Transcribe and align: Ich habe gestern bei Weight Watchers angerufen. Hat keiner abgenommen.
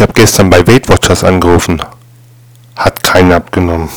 Ich 0.00 0.02
habe 0.02 0.14
gestern 0.14 0.48
bei 0.48 0.66
Weight 0.66 0.88
Watchers 0.88 1.24
angerufen. 1.24 1.82
Hat 2.74 3.04
keiner 3.04 3.36
abgenommen. 3.36 3.90